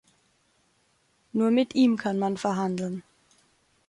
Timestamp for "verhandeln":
2.35-3.03